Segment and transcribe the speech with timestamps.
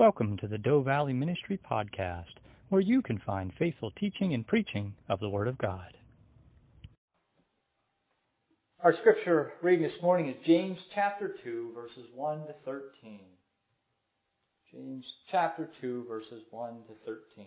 [0.00, 2.32] Welcome to the Doe Valley Ministry Podcast,
[2.70, 5.92] where you can find faithful teaching and preaching of the Word of God.
[8.82, 13.20] Our scripture reading this morning is James chapter 2, verses 1 to 13.
[14.72, 17.46] James chapter 2, verses 1 to 13.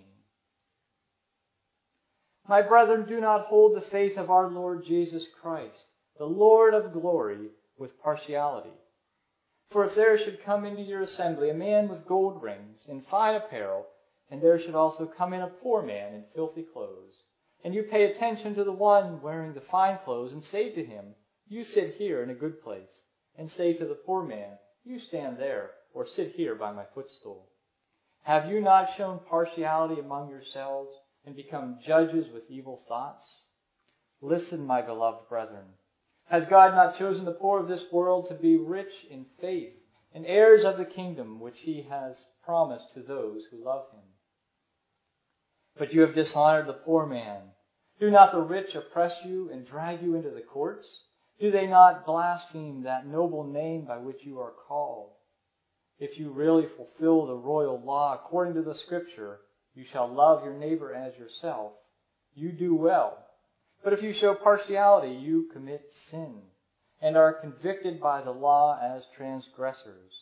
[2.48, 5.86] My brethren, do not hold the faith of our Lord Jesus Christ,
[6.20, 7.48] the Lord of glory,
[7.80, 8.70] with partiality.
[9.74, 13.34] For if there should come into your assembly a man with gold rings and fine
[13.34, 13.88] apparel,
[14.30, 17.16] and there should also come in a poor man in filthy clothes,
[17.64, 21.16] and you pay attention to the one wearing the fine clothes, and say to him,
[21.48, 23.02] You sit here in a good place,
[23.36, 27.50] and say to the poor man, You stand there, or sit here by my footstool.
[28.22, 30.92] Have you not shown partiality among yourselves,
[31.26, 33.26] and become judges with evil thoughts?
[34.22, 35.66] Listen, my beloved brethren.
[36.26, 39.74] Has God not chosen the poor of this world to be rich in faith
[40.14, 44.04] and heirs of the kingdom which he has promised to those who love him?
[45.78, 47.42] But you have dishonored the poor man.
[48.00, 50.88] Do not the rich oppress you and drag you into the courts?
[51.40, 55.12] Do they not blaspheme that noble name by which you are called?
[56.00, 59.40] If you really fulfill the royal law according to the scripture,
[59.74, 61.74] you shall love your neighbor as yourself.
[62.36, 63.18] You do well.
[63.84, 66.42] But if you show partiality, you commit sin,
[67.02, 70.14] and are convicted by the law as transgressors.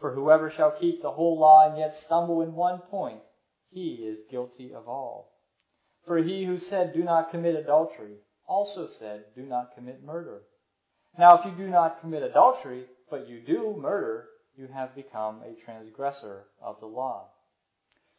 [0.00, 3.22] For whoever shall keep the whole law and yet stumble in one point,
[3.70, 5.32] he is guilty of all.
[6.06, 10.42] For he who said, Do not commit adultery, also said, Do not commit murder.
[11.18, 15.64] Now if you do not commit adultery, but you do murder, you have become a
[15.64, 17.30] transgressor of the law.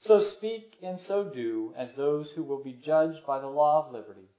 [0.01, 3.93] So speak and so do as those who will be judged by the law of
[3.93, 4.29] liberty.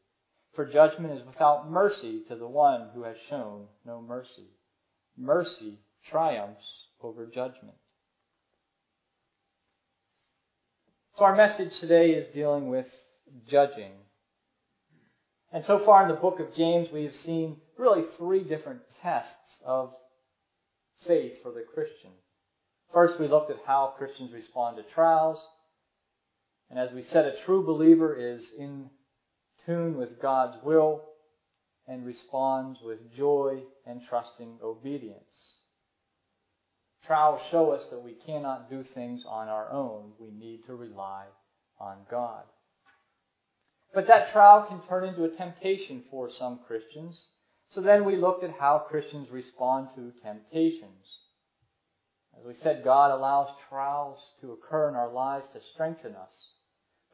[0.58, 4.48] For judgment is without mercy to the one who has shown no mercy.
[5.16, 5.78] Mercy
[6.10, 6.64] triumphs
[7.00, 7.76] over judgment.
[11.16, 12.88] So our message today is dealing with
[13.48, 13.92] judging.
[15.52, 19.62] And so far in the book of James, we have seen really three different tests
[19.64, 19.92] of
[21.06, 22.10] faith for the Christian.
[22.92, 25.38] First, we looked at how Christians respond to trials.
[26.68, 28.90] And as we said, a true believer is in
[29.68, 31.02] tune with God's will
[31.86, 35.22] and responds with joy and trusting obedience.
[37.06, 40.12] Trials show us that we cannot do things on our own.
[40.18, 41.26] We need to rely
[41.78, 42.42] on God.
[43.94, 47.18] But that trial can turn into a temptation for some Christians.
[47.70, 51.04] So then we looked at how Christians respond to temptations.
[52.38, 56.32] As we said, God allows trials to occur in our lives to strengthen us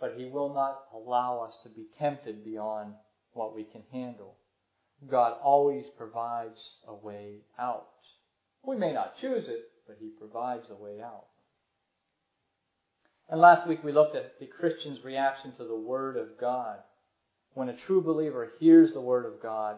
[0.05, 2.93] but He will not allow us to be tempted beyond
[3.33, 4.37] what we can handle.
[5.11, 7.87] God always provides a way out.
[8.63, 11.25] We may not choose it, but He provides a way out.
[13.31, 16.81] And last week we looked at the Christian's reaction to the Word of God.
[17.55, 19.77] When a true believer hears the Word of God,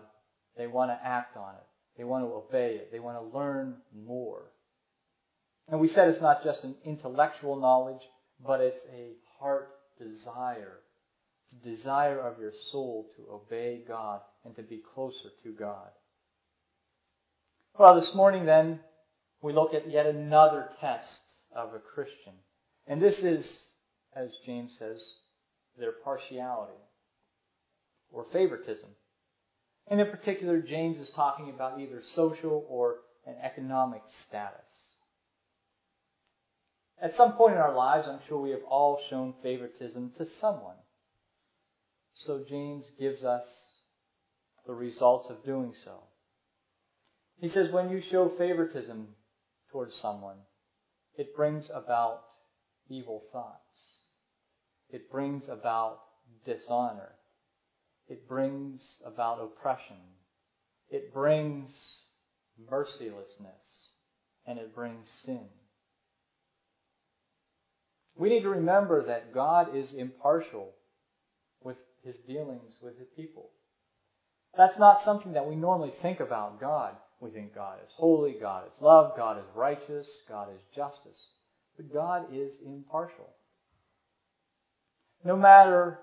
[0.56, 1.66] they want to act on it.
[1.96, 2.90] They want to obey it.
[2.90, 4.50] They want to learn more.
[5.68, 8.02] And we said it's not just an intellectual knowledge,
[8.44, 10.78] but it's a heart desire,
[11.64, 15.88] desire of your soul to obey God and to be closer to God.
[17.78, 18.80] Well, this morning then,
[19.42, 21.20] we look at yet another test
[21.54, 22.32] of a Christian.
[22.86, 23.46] And this is,
[24.14, 24.98] as James says,
[25.78, 26.78] their partiality
[28.10, 28.88] or favoritism.
[29.88, 32.96] And in particular, James is talking about either social or
[33.26, 34.85] an economic status.
[37.00, 40.76] At some point in our lives, I'm sure we have all shown favoritism to someone.
[42.14, 43.44] So James gives us
[44.66, 46.04] the results of doing so.
[47.38, 49.08] He says, when you show favoritism
[49.70, 50.38] towards someone,
[51.16, 52.22] it brings about
[52.88, 53.60] evil thoughts.
[54.88, 55.98] It brings about
[56.46, 57.12] dishonor.
[58.08, 59.96] It brings about oppression.
[60.88, 61.70] It brings
[62.70, 63.92] mercilessness.
[64.46, 65.48] And it brings sin.
[68.18, 70.70] We need to remember that God is impartial
[71.62, 73.50] with his dealings with his people.
[74.56, 76.96] That's not something that we normally think about God.
[77.20, 81.18] We think God is holy, God is love, God is righteous, God is justice.
[81.76, 83.28] But God is impartial.
[85.24, 85.98] No matter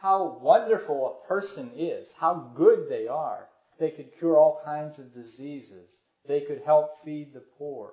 [0.00, 3.48] how wonderful a person is, how good they are,
[3.78, 5.90] they could cure all kinds of diseases.
[6.26, 7.92] They could help feed the poor,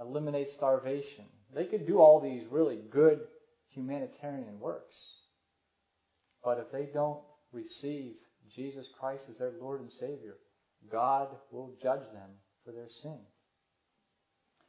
[0.00, 1.24] eliminate starvation,
[1.54, 3.20] they could do all these really good
[3.70, 4.96] humanitarian works.
[6.44, 7.20] But if they don't
[7.52, 8.14] receive
[8.54, 10.36] Jesus Christ as their Lord and Savior,
[10.90, 12.30] God will judge them
[12.64, 13.18] for their sin.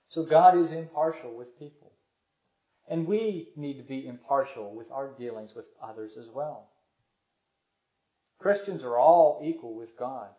[0.09, 1.91] So God is impartial with people.
[2.89, 6.69] And we need to be impartial with our dealings with others as well.
[8.39, 10.29] Christians are all equal with God.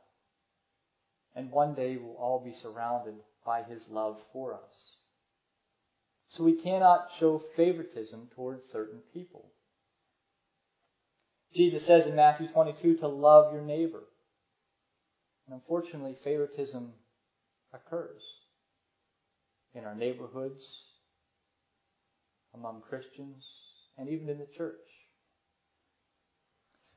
[1.36, 3.14] And one day we'll all be surrounded
[3.46, 4.99] by His love for us.
[6.36, 9.50] So we cannot show favoritism towards certain people.
[11.54, 14.04] Jesus says in Matthew 22 to love your neighbor.
[15.46, 16.92] And unfortunately, favoritism
[17.74, 18.22] occurs
[19.74, 20.62] in our neighborhoods,
[22.54, 23.44] among Christians,
[23.98, 24.76] and even in the church.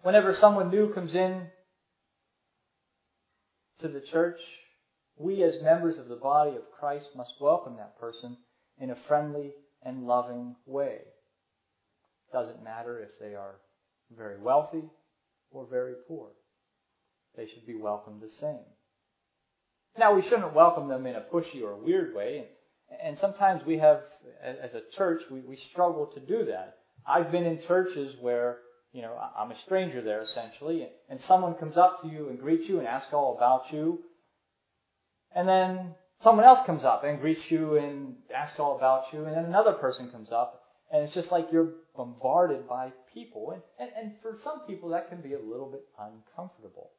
[0.03, 1.47] Whenever someone new comes in
[3.80, 4.39] to the church,
[5.18, 8.38] we as members of the body of Christ must welcome that person
[8.80, 9.54] in a friendly
[9.84, 11.00] and loving way.
[12.31, 13.56] Doesn't matter if they are
[14.16, 14.84] very wealthy
[15.52, 16.30] or very poor.
[17.36, 18.66] They should be welcomed the same.
[19.98, 22.46] Now, we shouldn't welcome them in a pushy or weird way,
[23.04, 24.02] and, sometimes we have,
[24.44, 26.78] as a church, we, we struggle to do that.
[27.08, 28.58] I've been in churches where,
[28.92, 32.68] you know, I'm a stranger there essentially, and someone comes up to you and greets
[32.68, 34.00] you and asks all about you,
[35.36, 39.36] and then someone else comes up and greets you and asks all about you, and
[39.36, 43.52] then another person comes up, and it's just like you're bombarded by people.
[43.52, 46.92] And, and, and for some people, that can be a little bit uncomfortable.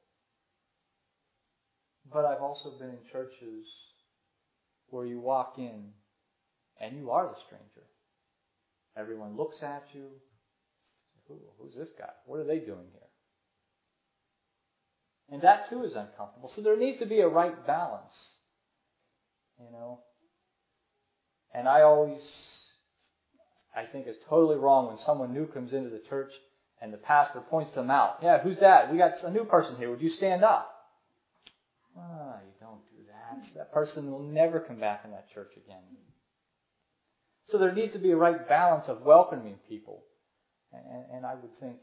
[2.13, 3.67] But I've also been in churches
[4.91, 5.91] where you walk in
[6.81, 7.89] and you are the stranger.
[8.97, 10.09] Everyone looks at you.
[11.29, 12.11] Who, who's this guy?
[12.27, 13.01] What are they doing here?
[15.31, 16.53] And that too is uncomfortable.
[16.55, 18.13] So there needs to be a right balance.
[19.59, 20.01] You know?
[21.55, 22.21] And I always,
[23.77, 26.33] I think it's totally wrong when someone new comes into the church
[26.83, 28.19] and the pastor points them out.
[28.23, 28.91] Yeah, who's that?
[28.91, 29.91] We got a new person here.
[29.91, 30.71] Would you stand up?
[31.97, 33.55] Ah, you don't do that.
[33.57, 35.83] That person will never come back in that church again.
[37.47, 40.03] So there needs to be a right balance of welcoming people.
[40.73, 41.77] And, and I would think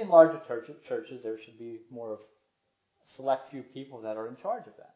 [0.00, 2.18] in larger churches, churches there should be more of
[3.16, 4.94] select few people that are in charge of that.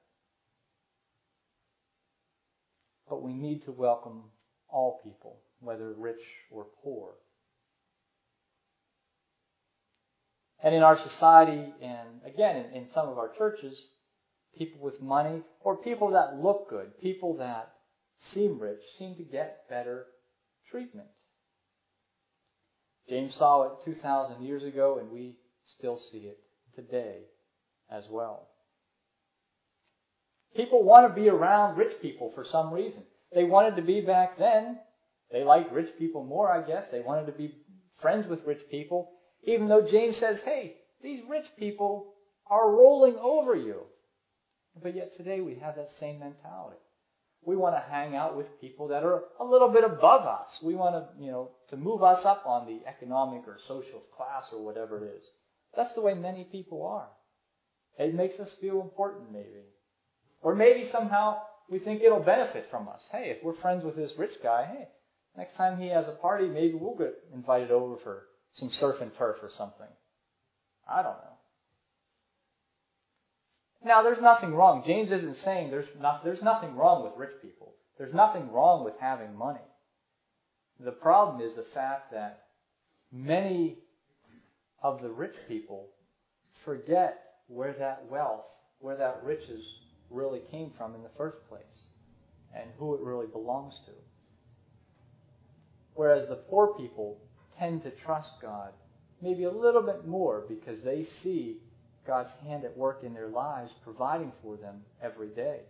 [3.12, 4.22] But we need to welcome
[4.70, 7.10] all people, whether rich or poor.
[10.64, 13.76] And in our society, and again, in, in some of our churches,
[14.56, 17.74] people with money, or people that look good, people that
[18.32, 20.06] seem rich, seem to get better
[20.70, 21.08] treatment.
[23.10, 25.36] James saw it 2,000 years ago, and we
[25.78, 26.38] still see it
[26.74, 27.24] today
[27.90, 28.48] as well.
[30.56, 33.02] People want to be around rich people for some reason.
[33.34, 34.78] They wanted to be back then.
[35.30, 36.84] They liked rich people more, I guess.
[36.90, 37.54] They wanted to be
[38.02, 39.12] friends with rich people,
[39.44, 42.12] even though James says, hey, these rich people
[42.50, 43.82] are rolling over you.
[44.82, 46.76] But yet today we have that same mentality.
[47.44, 50.48] We want to hang out with people that are a little bit above us.
[50.62, 54.44] We want to, you know, to move us up on the economic or social class
[54.52, 55.22] or whatever it is.
[55.76, 57.08] That's the way many people are.
[57.98, 59.64] It makes us feel important, maybe.
[60.42, 61.38] Or maybe somehow
[61.70, 63.00] we think it'll benefit from us.
[63.10, 64.88] Hey, if we're friends with this rich guy, hey,
[65.36, 68.24] next time he has a party, maybe we'll get invited over for
[68.56, 69.86] some surf and turf or something.
[70.88, 71.32] I don't know.
[73.84, 74.84] Now, there's nothing wrong.
[74.86, 77.74] James isn't saying there's, not, there's nothing wrong with rich people.
[77.98, 79.60] There's nothing wrong with having money.
[80.78, 82.44] The problem is the fact that
[83.12, 83.78] many
[84.82, 85.88] of the rich people
[86.64, 88.44] forget where that wealth,
[88.80, 89.64] where that riches
[90.12, 91.86] really came from in the first place
[92.54, 93.92] and who it really belongs to.
[95.94, 97.18] Whereas the poor people
[97.58, 98.72] tend to trust God
[99.22, 101.58] maybe a little bit more because they see
[102.06, 105.60] God's hand at work in their lives, providing for them every day.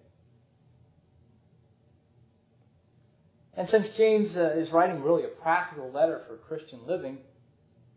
[3.54, 7.18] And since James uh, is writing really a practical letter for Christian living,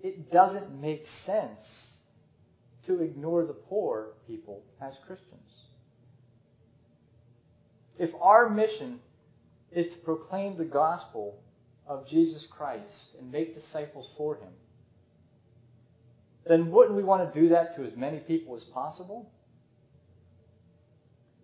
[0.02, 1.62] it doesn't make sense
[2.88, 5.50] to ignore the poor people as Christians.
[7.98, 9.00] If our mission
[9.72, 11.38] is to proclaim the gospel
[11.88, 14.52] of Jesus Christ and make disciples for Him,
[16.48, 19.32] then wouldn't we want to do that to as many people as possible?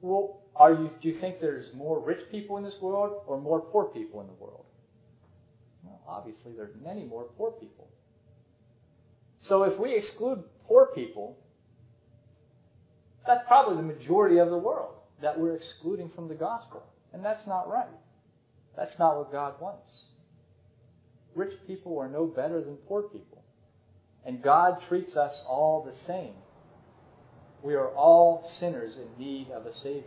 [0.02, 3.62] Well, are you, do you think there's more rich people in this world or more
[3.62, 4.66] poor people in the world?
[5.84, 7.88] Well, obviously, there's many more poor people.
[9.44, 11.38] So if we exclude poor people,
[13.26, 16.84] that's probably the majority of the world that we're excluding from the gospel.
[17.14, 17.88] And that's not right.
[18.76, 19.92] That's not what God wants.
[21.36, 23.44] Rich people are no better than poor people.
[24.26, 26.34] And God treats us all the same.
[27.64, 30.04] We are all sinners in need of a Savior.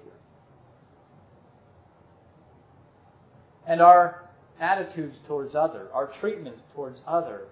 [3.67, 4.29] And our
[4.61, 7.49] attitudes towards other, our treatment towards other,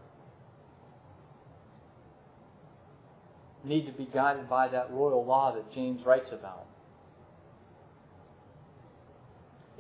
[3.65, 6.67] need to be guided by that royal law that James writes about.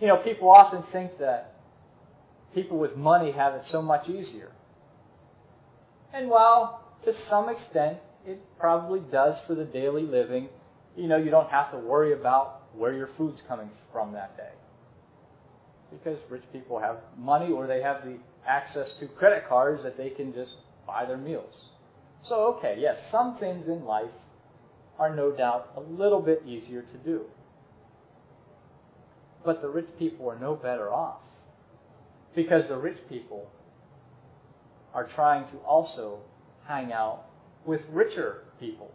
[0.02, 1.54] You know, people often think that
[2.52, 4.50] people with money have it so much easier.
[6.12, 10.49] And while to some extent it probably does for the daily living,
[10.97, 14.50] you know, you don't have to worry about where your food's coming from that day.
[15.92, 20.11] Because rich people have money or they have the access to credit cards that they
[20.11, 20.54] can just
[20.85, 21.54] buy their meals.
[22.25, 24.11] So, okay, yes, some things in life
[24.99, 27.21] are no doubt a little bit easier to do.
[29.44, 31.20] But the rich people are no better off.
[32.34, 33.50] Because the rich people
[34.94, 36.20] are trying to also
[36.66, 37.25] hang out
[37.64, 38.90] with richer people.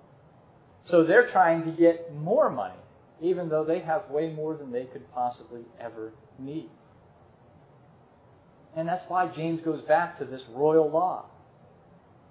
[0.86, 2.80] So they're trying to get more money,
[3.22, 6.70] even though they have way more than they could possibly ever need.
[8.76, 11.26] And that's why James goes back to this royal law.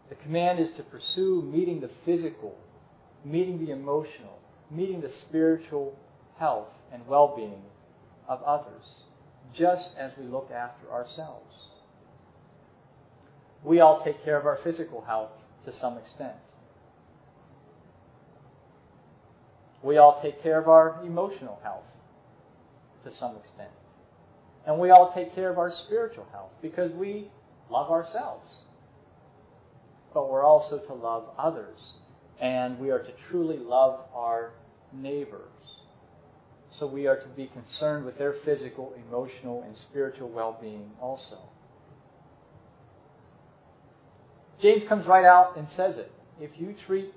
[0.08, 2.56] The command is to pursue meeting the physical,
[3.24, 4.38] meeting the emotional,
[4.70, 5.98] meeting the spiritual
[6.38, 7.62] health and well being
[8.28, 8.84] of others,
[9.54, 11.54] just as we look after ourselves.
[13.64, 15.30] We all take care of our physical health
[15.64, 16.36] to some extent.
[19.82, 21.84] We all take care of our emotional health
[23.04, 23.70] to some extent.
[24.66, 27.30] And we all take care of our spiritual health because we
[27.70, 28.50] love ourselves.
[30.12, 31.78] But we're also to love others.
[32.40, 34.52] And we are to truly love our
[34.92, 35.55] neighbors.
[36.78, 41.38] So we are to be concerned with their physical, emotional, and spiritual well being also.
[44.60, 46.10] James comes right out and says it.
[46.38, 47.14] If you treat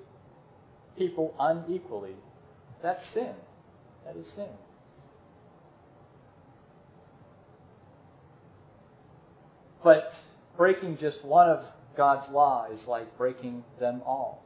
[0.97, 2.15] people unequally,
[2.81, 3.33] that's sin.
[4.05, 4.47] That is sin.
[9.83, 10.11] But
[10.57, 11.65] breaking just one of
[11.97, 14.45] God's law is like breaking them all.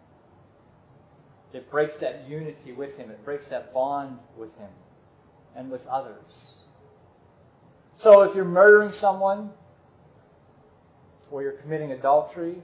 [1.53, 3.11] It breaks that unity with Him.
[3.11, 4.69] It breaks that bond with Him
[5.55, 6.23] and with others.
[7.99, 9.51] So if you're murdering someone,
[11.31, 12.57] or you're committing adultery,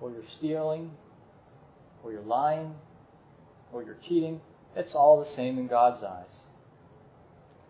[0.00, 0.90] or you're stealing,
[2.02, 2.74] or you're lying,
[3.72, 4.40] or you're cheating,
[4.76, 6.44] it's all the same in God's eyes.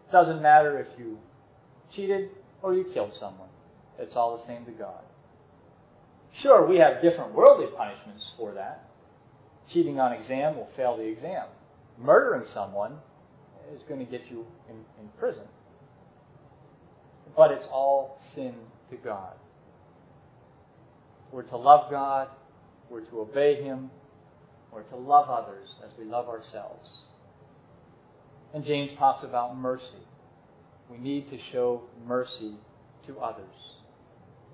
[0.09, 1.19] It doesn't matter if you
[1.95, 2.31] cheated
[2.63, 3.49] or you killed someone.
[3.99, 5.03] It's all the same to God.
[6.43, 8.91] Sure, we have different worldly punishments for that.
[9.73, 11.47] Cheating on exam will fail the exam.
[11.99, 12.99] Murdering someone
[13.75, 15.45] is going to get you in, in prison.
[17.37, 18.55] But it's all sin
[18.91, 19.35] to God.
[21.33, 22.29] We're to love God,
[22.89, 23.91] we're to obey Him,
[24.73, 26.89] we're to love others as we love ourselves.
[28.55, 29.85] And James talks about mercy.
[30.91, 32.55] We need to show mercy
[33.07, 33.45] to others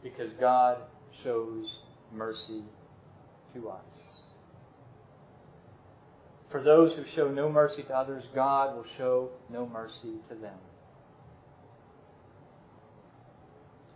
[0.02, 0.78] because God
[1.22, 1.66] shows
[2.12, 2.62] mercy
[3.54, 4.11] to us.
[6.52, 10.58] For those who show no mercy to others, God will show no mercy to them.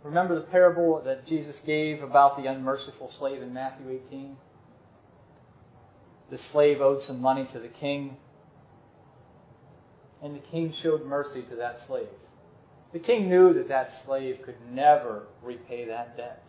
[0.03, 4.35] Remember the parable that Jesus gave about the unmerciful slave in Matthew 18?
[6.31, 8.17] The slave owed some money to the king,
[10.23, 12.07] and the king showed mercy to that slave.
[12.91, 16.43] The king knew that that slave could never repay that debt.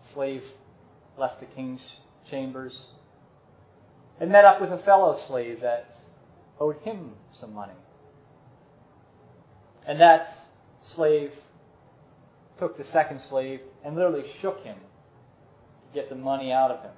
[0.00, 0.42] The slave
[1.18, 1.82] left the king's
[2.30, 2.74] chambers
[4.22, 5.96] and met up with a fellow slave that
[6.60, 7.10] owed him
[7.40, 7.72] some money.
[9.84, 10.28] And that
[10.94, 11.32] slave
[12.56, 16.92] took the second slave and literally shook him to get the money out of him.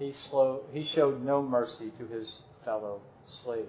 [0.00, 2.26] He, slow, he showed no mercy to his
[2.64, 3.00] fellow
[3.44, 3.66] slave.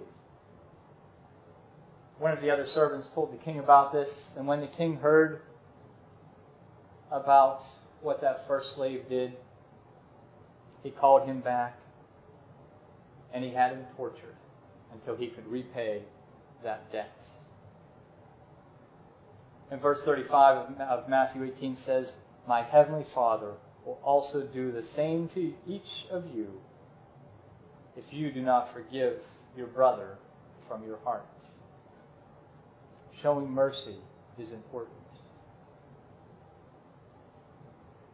[2.18, 5.42] One of the other servants told the king about this, and when the king heard
[7.12, 7.60] about
[8.00, 9.34] what that first slave did,
[10.82, 11.78] he called him back
[13.32, 14.36] and he had him tortured
[14.92, 16.02] until he could repay
[16.62, 17.12] that debt.
[19.70, 22.12] And verse 35 of Matthew 18 says,
[22.46, 23.54] My heavenly Father
[23.86, 26.48] will also do the same to each of you
[27.96, 29.14] if you do not forgive
[29.56, 30.18] your brother
[30.68, 31.26] from your heart.
[33.22, 33.96] Showing mercy
[34.38, 34.96] is important.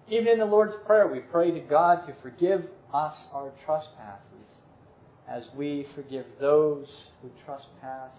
[0.09, 4.58] Even in the Lord's Prayer, we pray to God to forgive us our trespasses
[5.31, 6.87] as we forgive those
[7.23, 8.13] who trespass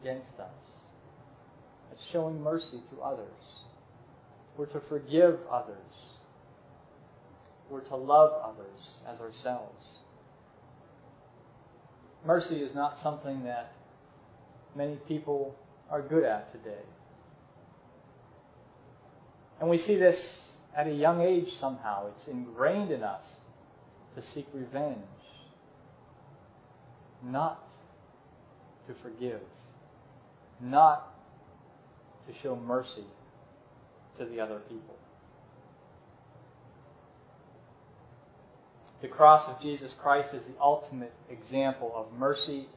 [0.00, 0.64] against us.
[1.92, 3.28] It's showing mercy to others.
[4.56, 5.76] We're to forgive others.
[7.70, 9.84] We're to love others as ourselves.
[12.24, 13.72] Mercy is not something that
[14.74, 15.54] many people
[15.90, 16.82] are good at today.
[19.60, 20.18] And we see this
[20.76, 22.08] at a young age somehow.
[22.08, 23.22] It's ingrained in us
[24.16, 24.98] to seek revenge,
[27.24, 27.62] not
[28.86, 29.40] to forgive,
[30.60, 31.14] not
[32.26, 33.04] to show mercy
[34.18, 34.96] to the other people.
[39.02, 42.68] The cross of Jesus Christ is the ultimate example of mercy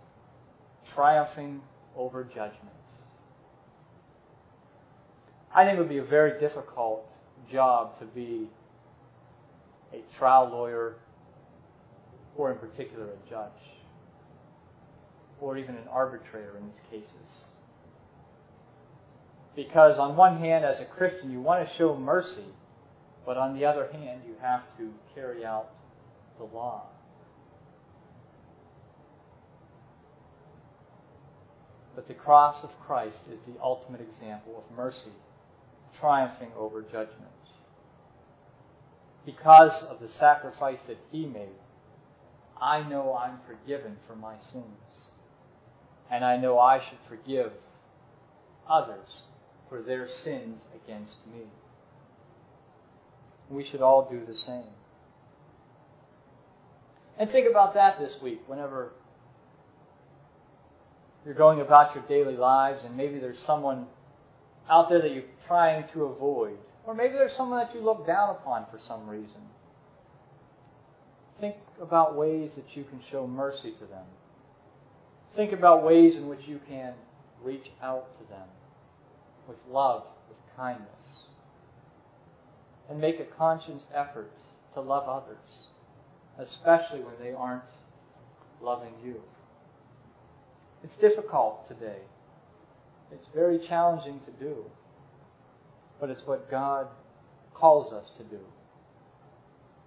[0.94, 1.62] triumphing
[1.96, 2.76] over judgment.
[5.56, 7.06] I think it would be a very difficult
[7.52, 8.50] job to be
[9.94, 10.96] a trial lawyer
[12.36, 13.77] or, in particular, a judge
[15.40, 17.30] or even an arbitrator in these cases.
[19.56, 22.46] Because, on one hand, as a Christian, you want to show mercy,
[23.26, 25.70] but on the other hand, you have to carry out
[26.38, 26.84] the law.
[31.96, 35.14] But the cross of Christ is the ultimate example of mercy
[36.00, 37.32] triumphing over judgment.
[39.26, 41.58] Because of the sacrifice that He made,
[42.62, 45.10] I know I'm forgiven for my sins.
[46.12, 47.52] And I know I should forgive
[48.70, 49.08] others
[49.70, 51.44] for their sins against me.
[53.50, 54.72] We should all do the same.
[57.20, 58.92] And think about that this week whenever
[61.26, 63.88] you're going about your daily lives and maybe there's someone
[64.70, 66.58] out there that you're trying to avoid.
[66.86, 69.42] Or maybe there's someone that you look down upon for some reason.
[71.40, 74.06] Think about ways that you can show mercy to them.
[75.38, 76.96] Think about ways in which you can
[77.44, 78.48] reach out to them
[79.48, 80.90] with love, with kindness.
[82.90, 84.32] And make a conscious effort
[84.74, 85.38] to love others,
[86.40, 87.62] especially when they aren't
[88.64, 89.22] loving you.
[90.84, 92.00] It's difficult today.
[93.12, 94.64] It's very challenging to do.
[96.00, 96.88] But it's what God
[97.54, 98.40] calls us to do.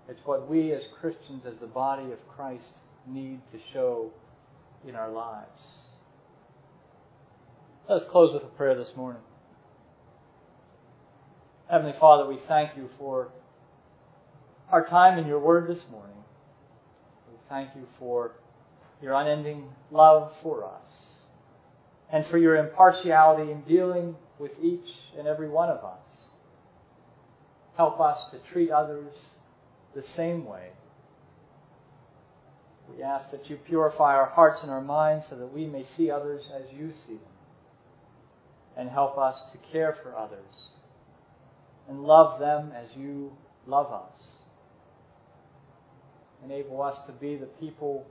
[0.08, 2.72] It's what we as Christians, as the body of Christ,
[3.08, 4.12] need to show
[4.86, 5.60] in our lives.
[7.88, 9.22] Let us close with a prayer this morning.
[11.70, 13.28] Heavenly Father, we thank you for
[14.70, 16.16] our time in your word this morning.
[17.28, 18.32] We thank you for
[19.02, 20.88] your unending love for us
[22.12, 24.88] and for your impartiality in dealing with each
[25.18, 26.08] and every one of us.
[27.76, 29.14] Help us to treat others
[29.94, 30.70] the same way.
[32.96, 36.10] We ask that you purify our hearts and our minds so that we may see
[36.10, 37.22] others as you see them.
[38.76, 40.68] And help us to care for others
[41.88, 43.32] and love them as you
[43.66, 44.18] love us.
[46.44, 48.06] Enable us to be the people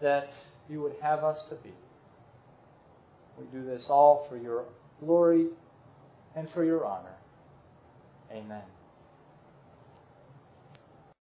[0.00, 0.30] that
[0.68, 1.72] you would have us to be.
[3.38, 4.64] We do this all for your
[5.00, 5.48] glory
[6.36, 7.16] and for your honor.
[8.30, 8.62] Amen.